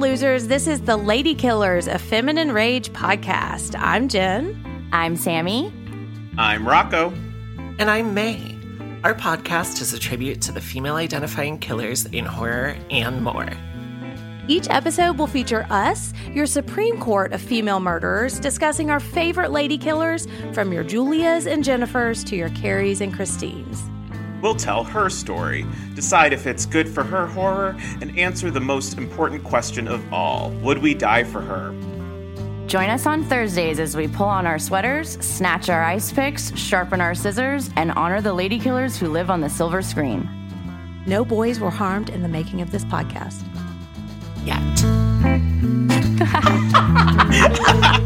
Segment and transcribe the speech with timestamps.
[0.00, 0.46] Losers.
[0.46, 3.78] This is the Lady Killers, a feminine rage podcast.
[3.78, 4.88] I'm Jen.
[4.92, 5.70] I'm Sammy.
[6.38, 7.10] I'm Rocco.
[7.78, 8.56] And I'm May.
[9.04, 13.50] Our podcast is a tribute to the female identifying killers in horror and more.
[14.48, 19.76] Each episode will feature us, your Supreme Court of female murderers, discussing our favorite lady
[19.76, 23.82] killers from your Julias and Jennifers to your Carries and Christines.
[24.40, 28.96] We'll tell her story, decide if it's good for her horror, and answer the most
[28.96, 31.74] important question of all Would we die for her?
[32.66, 37.00] Join us on Thursdays as we pull on our sweaters, snatch our ice picks, sharpen
[37.00, 40.28] our scissors, and honor the lady killers who live on the silver screen.
[41.04, 43.42] No boys were harmed in the making of this podcast.
[44.44, 44.60] Yet.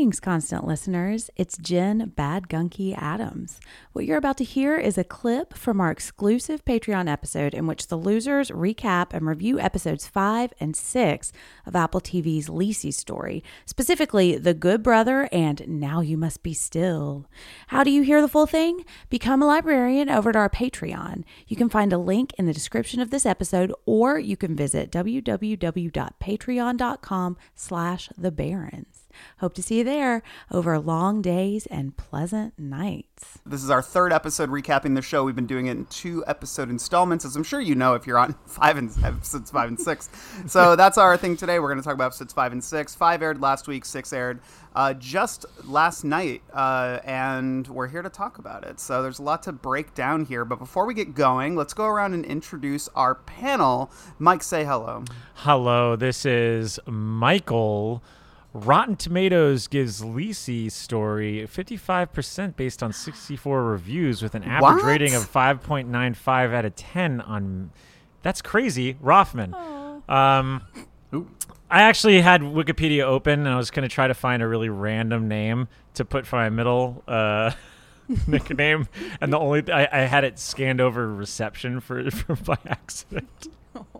[0.00, 1.28] Greetings, constant listeners.
[1.36, 3.60] It's Jen Bad Gunky Adams.
[3.92, 7.88] What you're about to hear is a clip from our exclusive Patreon episode in which
[7.88, 11.32] the losers recap and review episodes 5 and 6
[11.66, 17.26] of Apple TV's Lisey story, specifically The Good Brother and Now You Must Be Still.
[17.66, 18.86] How do you hear the full thing?
[19.10, 21.24] Become a librarian over at our Patreon.
[21.46, 24.90] You can find a link in the description of this episode or you can visit
[24.90, 29.09] www.patreon.com slash the barrens.
[29.38, 33.38] Hope to see you there over long days and pleasant nights.
[33.44, 35.24] This is our third episode recapping the show.
[35.24, 38.18] We've been doing it in two episode installments, as I'm sure you know if you're
[38.18, 40.08] on five and episodes five and six.
[40.46, 41.58] So that's our thing today.
[41.58, 42.94] We're going to talk about episodes five and six.
[42.94, 44.40] Five aired last week, six aired
[44.74, 48.78] uh, just last night, uh, and we're here to talk about it.
[48.78, 50.44] So there's a lot to break down here.
[50.44, 53.90] But before we get going, let's go around and introduce our panel.
[54.18, 55.04] Mike, say hello.
[55.34, 58.02] Hello, this is Michael.
[58.52, 64.84] Rotten Tomatoes gives Lisey's story 55% based on 64 reviews with an average What?
[64.84, 67.70] rating of 5.95 out of 10 on
[68.22, 68.96] That's crazy.
[69.00, 69.54] Rothman.
[70.08, 70.62] Um
[71.72, 74.68] I actually had Wikipedia open and I was going to try to find a really
[74.68, 77.52] random name to put for my middle uh
[78.26, 78.88] nickname
[79.20, 83.46] and the only I, I had it scanned over reception for, for by accident.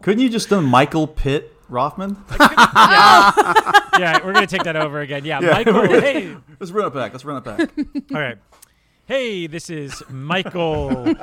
[0.02, 2.16] Couldn't you just done Michael Pitt Rothman?
[2.40, 5.24] yeah, we're gonna take that over again.
[5.24, 5.86] Yeah, Michael.
[5.86, 7.12] Hey, Let's run it back.
[7.12, 7.70] Let's run it back.
[8.14, 8.38] all right.
[9.06, 11.14] Hey, this is Michael.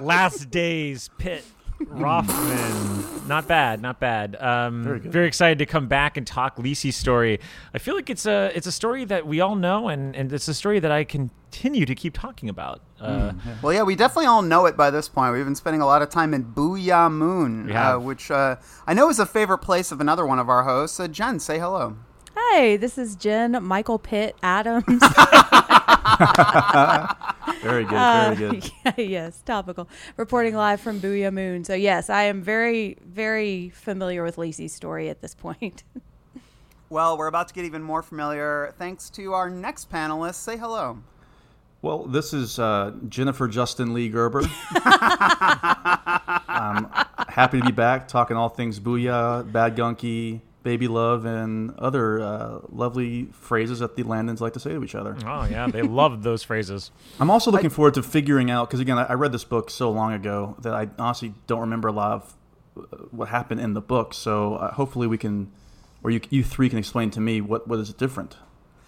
[0.00, 1.44] Last Days Pitt
[1.86, 3.28] Rothman.
[3.28, 4.36] Not bad, not bad.
[4.40, 5.12] Um, Very good.
[5.12, 7.38] Very excited to come back and talk Lisey's story.
[7.74, 10.48] I feel like it's a it's a story that we all know, and and it's
[10.48, 12.80] a story that I continue to keep talking about.
[13.00, 15.34] Uh, Well, yeah, we definitely all know it by this point.
[15.34, 18.56] We've been spending a lot of time in Boo'ya Moon, We uh, which uh,
[18.86, 20.98] I know is a favorite place of another one of our hosts.
[20.98, 21.96] Uh, Jen, say hello.
[22.34, 24.84] Hi, this is Jen Michael Pitt Adams.
[27.68, 27.96] Very good.
[27.96, 28.70] Uh, Very good.
[28.84, 29.88] yeah, yes, topical.
[30.16, 31.64] Reporting live from Boo'ya Moon.
[31.64, 35.84] So yes, I am very, very familiar with Lacey's story at this point.
[36.90, 40.36] Well, we're about to get even more familiar thanks to our next panelist.
[40.36, 40.98] Say hello.
[41.82, 44.40] Well, this is uh, Jennifer Justin Lee Gerber.
[46.48, 46.88] I'm
[47.28, 52.58] happy to be back talking all things Boo'ya, Bad Gunky, Baby Love, and other uh,
[52.68, 55.16] lovely phrases that the Landons like to say to each other.
[55.24, 56.90] oh yeah, they love those phrases.
[57.20, 59.90] I'm also looking forward to figuring out because again, I, I read this book so
[59.90, 62.34] long ago that I honestly don't remember a lot of
[63.12, 64.12] what happened in the book.
[64.14, 65.50] So uh, hopefully we can,
[66.02, 68.36] or you you three can explain to me what what is different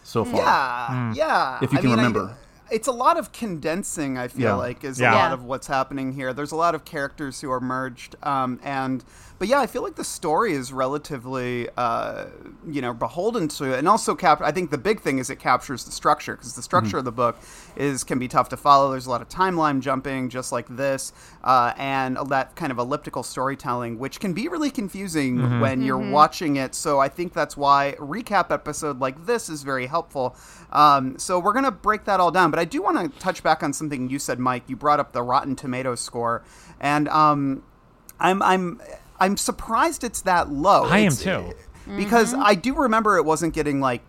[0.02, 0.40] so far.
[0.40, 1.58] Yeah, yeah.
[1.62, 2.36] If you I can mean, I- remember.
[2.70, 4.18] it's a lot of condensing.
[4.18, 4.54] I feel Yeah.
[4.54, 5.12] like is Yeah.
[5.12, 6.32] a lot of what's happening here.
[6.32, 9.04] There's a lot of characters who are merged, um, and
[9.40, 12.26] but yeah, I feel like the story is relatively, uh,
[12.68, 14.42] you know, beholden to it, and also cap.
[14.42, 17.10] I think the big thing is it captures the structure because the structure of the
[17.10, 17.38] book
[17.74, 18.90] is can be tough to follow.
[18.90, 23.22] There's a lot of timeline jumping, just like this, uh, and that kind of elliptical
[23.22, 26.74] storytelling, which can be really confusing when you're watching it.
[26.74, 30.36] So I think that's why a recap episode like this is very helpful.
[30.70, 33.62] Um, so we're gonna break that all down, but I do want to touch back
[33.62, 34.64] on something you said, Mike.
[34.66, 36.44] You brought up the Rotten Tomatoes score,
[36.78, 37.62] and um,
[38.20, 38.82] I'm I'm
[39.20, 40.84] I'm surprised it's that low.
[40.84, 41.52] I am too.
[41.96, 44.02] because I do remember it wasn't getting like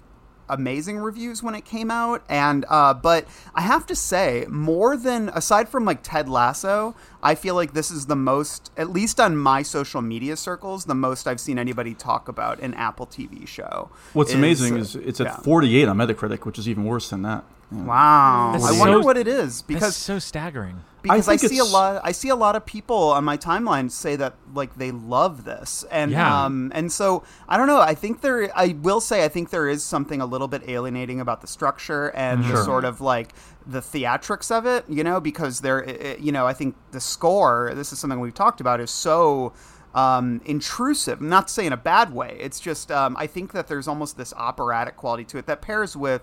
[0.50, 3.26] amazing reviews when it came out and uh, but
[3.56, 6.94] i have to say more than aside from like ted lasso
[7.24, 10.96] i feel like this is the most at least on my social media circles the
[10.96, 15.22] most i've seen anybody talk about an apple tv show What's is, amazing is it's
[15.22, 15.38] at yeah.
[15.38, 17.44] 48 on Metacritic, which is even worse than that.
[17.72, 17.84] Yeah.
[17.84, 20.82] wow That's i so- wonder what it is That's because so staggering.
[21.02, 22.02] because I, think see a lot.
[22.04, 25.84] I see a lot of people on my timeline say that like they love this,
[25.90, 26.46] and Yeah.
[26.46, 27.80] um, and so I don't know.
[27.82, 28.52] I think there.
[28.56, 32.10] I will say I think there is something a little bit alienating about the structure
[32.10, 33.34] and the sort of like
[33.66, 34.86] the theatrics of it.
[34.90, 35.82] You know, because there.
[35.82, 37.72] it- it- You know, I think the score.
[37.74, 38.80] This is something we've talked about.
[38.80, 39.54] Is so.
[39.94, 41.20] Um, intrusive.
[41.20, 42.38] I'm not to say in a bad way.
[42.40, 45.98] It's just um, I think that there's almost this operatic quality to it that pairs
[45.98, 46.22] with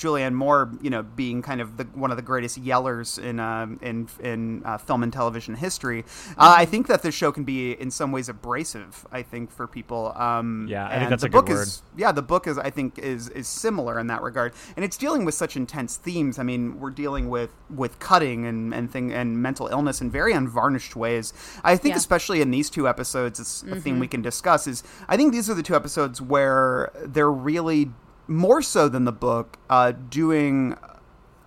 [0.00, 3.78] Julianne Moore, you know, being kind of the, one of the greatest yellers in um,
[3.82, 6.04] in in uh, film and television history.
[6.38, 9.06] Uh, I think that this show can be in some ways abrasive.
[9.12, 10.12] I think for people.
[10.16, 12.70] Um, Yeah, I think that's the a good book Is, yeah, the book is I
[12.70, 16.38] think is is similar in that regard, and it's dealing with such intense themes.
[16.38, 20.32] I mean, we're dealing with with cutting and and thing and mental illness in very
[20.32, 21.32] unvarnished ways.
[21.62, 21.98] I think Yeah.
[21.98, 24.66] especially in these two episodes, it's a theme we can discuss.
[24.66, 27.90] Is I think these are the two episodes where they're really
[28.30, 30.76] more so than the book uh, doing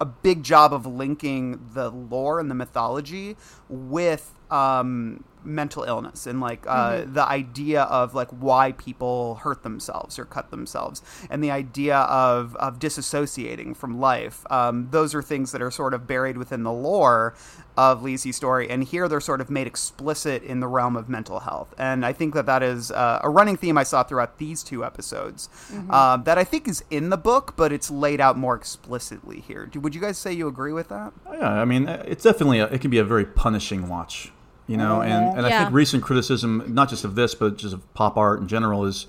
[0.01, 3.38] a big job of linking the lore and the mythology
[3.69, 10.18] with um, mental illness and like uh, the idea of like why people hurt themselves
[10.19, 14.45] or cut themselves and the idea of of disassociating from life.
[14.51, 17.36] Um, those are things that are sort of buried within the lore
[17.75, 21.40] of Lizzy's story, and here they're sort of made explicit in the realm of mental
[21.40, 21.74] health.
[21.78, 24.86] And I think that that is uh, a running theme I saw throughout these two
[24.86, 25.50] episodes
[25.90, 29.66] uh, that I think is in the book, but it's laid out more explicitly here.
[29.66, 31.13] Do, would you guys say you agree with that?
[31.31, 34.31] Yeah, I mean, it's definitely a, it can be a very punishing watch,
[34.68, 35.01] you know.
[35.01, 38.39] And and I think recent criticism, not just of this, but just of pop art
[38.42, 39.07] in general, is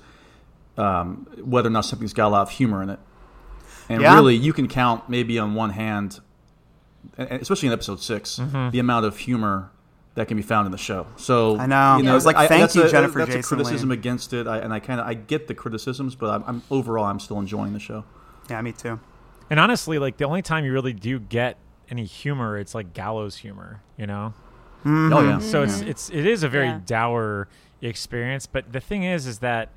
[0.77, 2.99] um, whether or not something's got a lot of humor in it.
[3.89, 4.15] And Yeah.
[4.15, 6.21] really, you can count maybe on one hand,
[7.19, 8.71] and- and especially in episode 6 Mm-hmm.
[8.71, 9.71] the amount of humor
[10.15, 11.07] that can be found in the show.
[11.17, 11.99] So I know.
[11.99, 13.95] you I was like, I- thank that's you, a, Jennifer That's Jason a criticism Leigh.
[13.97, 17.05] against it, I, and I kind of I get the criticisms, but I'm, I'm overall
[17.05, 18.05] I'm still enjoying the show.
[18.49, 18.99] Yeah, me too.
[19.51, 21.59] And honestly, like the only time you really do get
[21.91, 24.35] any humor, it's like gallows humor, you know.
[24.85, 25.13] Mm-hmm.
[25.13, 26.81] Oh, oh yeah, So it's it's it is a very Yeah.
[26.85, 27.49] dour
[27.81, 28.47] experience.
[28.47, 29.71] But the thing is, is that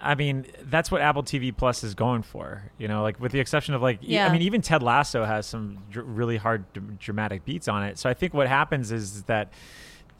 [0.00, 2.70] I mean that's what Apple TV Plus is going for.
[2.78, 4.26] You know, like with the exception of like, Yeah.
[4.26, 7.98] I mean, even Ted Lasso has some dr- really hard d- dramatic beats on it.
[7.98, 9.52] So I think what happens is that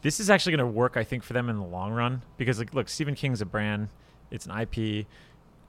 [0.01, 0.95] this is actually going to work.
[0.95, 3.89] I think for them in the long run because like, look, Stephen King's a brand.
[4.31, 5.05] It's an IP.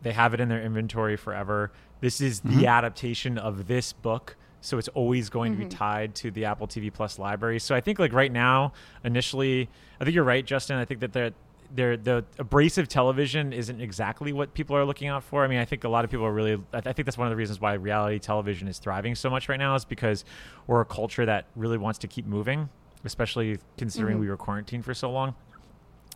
[0.02, 1.72] They have it in their inventory forever.
[2.00, 2.64] This is the mm-hmm.
[2.66, 5.78] adaptation of this book, so it's always going to be mm-hmm.
[5.78, 7.60] tied to the Apple TV Plus library.
[7.60, 8.72] So I think like right now,
[9.04, 9.68] initially,
[10.00, 10.76] I think you're right, Justin.
[10.76, 11.32] I think that they're
[11.74, 15.44] they're, the abrasive television isn't exactly what people are looking out for.
[15.44, 16.54] I mean, I think a lot of people are really.
[16.72, 19.48] I, I think that's one of the reasons why reality television is thriving so much
[19.48, 20.24] right now is because
[20.66, 22.68] we're a culture that really wants to keep moving,
[23.04, 24.22] especially considering mm-hmm.
[24.22, 25.34] we were quarantined for so long.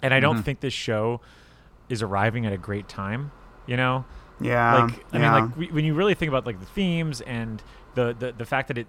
[0.03, 0.43] And I don't mm-hmm.
[0.43, 1.21] think this show
[1.89, 3.31] is arriving at a great time.
[3.67, 4.05] You know,
[4.41, 4.85] Yeah.
[4.85, 5.33] like I yeah.
[5.33, 7.63] mean, like we, when you really think about like the themes and
[7.95, 8.87] the the, the fact that it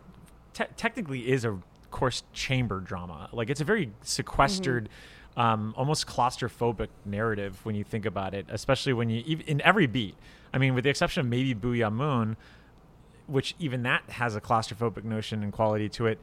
[0.53, 1.59] te- technically is a
[1.91, 3.29] course chamber drama.
[3.31, 4.89] Like it's a very sequestered.
[5.35, 9.87] Um, almost claustrophobic narrative when you think about it, especially when you even in every
[9.87, 10.15] beat.
[10.53, 12.37] I mean, with the exception of maybe Boo'ya Moon,
[13.25, 16.19] which even that has a claustrophobic notion and quality to it.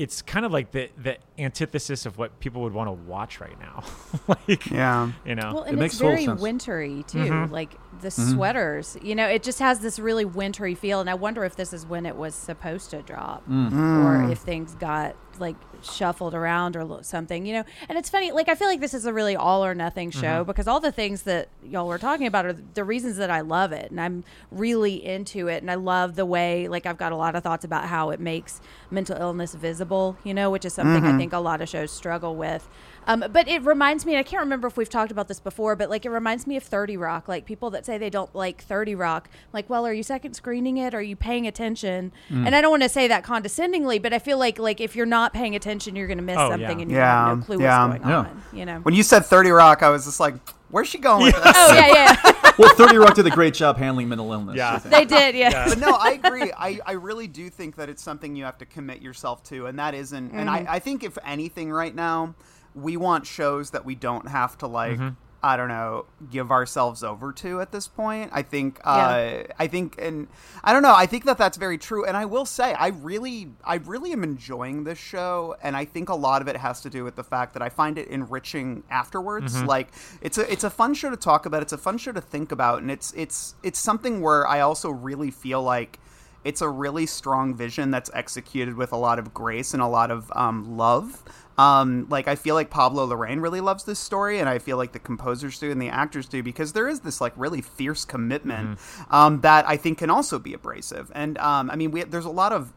[0.00, 3.58] It's kind of like the the antithesis of what people would want to watch right
[3.60, 3.84] now.
[4.48, 5.12] like, yeah.
[5.26, 6.40] you know, Well, and makes it's total very sense.
[6.40, 7.18] wintry too.
[7.18, 7.52] Mm-hmm.
[7.52, 8.32] Like the mm-hmm.
[8.32, 11.00] sweaters, you know, it just has this really wintry feel.
[11.00, 13.70] And I wonder if this is when it was supposed to drop, mm.
[13.70, 14.32] or mm.
[14.32, 17.64] if things got like shuffled around or something, you know.
[17.88, 20.44] And it's funny, like I feel like this is a really all or nothing show
[20.44, 23.72] because all the things that y'all were talking about are the reasons that I love
[23.72, 27.16] it, and I'm really into it, and I love the way, like I've got a
[27.16, 31.04] lot of thoughts about how it makes mental illness visible, you know, which is something
[31.04, 32.68] I think a lot of shows struggle with.
[33.06, 35.74] Um, but it reminds me, and I can't remember if we've talked about this before,
[35.74, 37.28] but like it reminds me of 30 Rock.
[37.28, 40.76] Like people that say they don't like 30 Rock, like, well, are you second screening
[40.76, 40.94] it?
[40.94, 42.12] Are you paying attention?
[42.28, 42.46] Mm.
[42.46, 45.06] And I don't want to say that condescendingly, but I feel like like if you're
[45.06, 46.82] not paying attention, you're going to miss Oh, something yeah.
[46.82, 47.86] and you Yeah, have no clue yeah.
[47.86, 48.18] what's going Yeah.
[48.18, 48.42] on.
[48.52, 48.78] You know?
[48.80, 50.34] When you said 30 Rock, I was just like,
[50.70, 51.52] where's she going with this?
[51.56, 51.92] oh yeah,
[52.24, 54.56] yeah, well, Thirty Rock did a great job handling mental illness.
[54.56, 54.78] Yeah.
[54.78, 55.34] They did.
[55.34, 55.68] Yeah.
[55.68, 56.52] but no, I agree.
[56.56, 59.78] I, I really do think that it's something you have to commit yourself to, and
[59.78, 60.30] that isn't.
[60.32, 60.68] And Mm-hmm.
[60.68, 62.34] I, I think if anything, right now,
[62.74, 64.98] we want shows that we don't have to like.
[65.42, 68.30] I don't know, give ourselves over to at this point.
[68.32, 70.28] I think, uh, I think, and
[70.62, 70.94] I don't know.
[70.94, 72.04] I think that that's very true.
[72.04, 76.10] And I will say, I really, I really am enjoying this show, and I think
[76.10, 78.82] a lot of it has to do with the fact that I find it enriching
[78.90, 79.62] afterwards.
[79.66, 79.88] Like,
[80.20, 81.62] it's a, it's a fun show to talk about.
[81.62, 84.90] It's a fun show to think about, and it's, it's, it's something where I also
[84.90, 85.98] really feel like
[86.44, 90.10] it's a really strong vision that's executed with a lot of grace and a lot
[90.10, 91.22] of um, love.
[91.58, 94.92] Um, like I feel like Pablo Larraín really loves this story, and I feel like
[94.92, 98.78] the composers do and the actors do because there is this like really fierce commitment
[99.10, 101.12] um, that I think can also be abrasive.
[101.14, 102.72] And um, I mean, we, there's a lot of,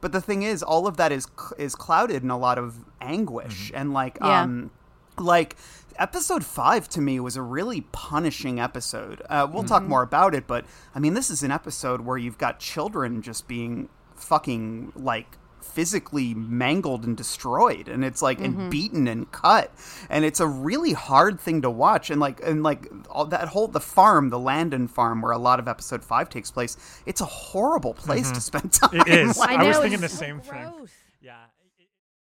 [0.00, 1.26] but the thing is, all of that is
[1.58, 4.42] is clouded in a lot of anguish and like Yeah.
[4.42, 4.70] um,
[5.18, 5.56] like
[5.98, 9.22] episode five to me was a really punishing episode.
[9.28, 9.90] Uh, we'll talk mm-hmm.
[9.90, 10.64] more about it, but
[10.94, 16.34] I mean, this is an episode where you've got children just being fucking like physically
[16.34, 18.70] mangled and destroyed and it's like and mm-hmm.
[18.70, 19.70] beaten and cut
[20.08, 23.68] and it's a really hard thing to watch and like and like all that whole
[23.68, 26.76] the farm the landon farm where a lot of episode 5 takes place
[27.06, 28.40] it's a horrible place to mm-hmm.
[28.40, 29.36] spend time It is.
[29.36, 30.88] Like, I, was thinking the it's so same thing.
[31.20, 31.36] Yeah.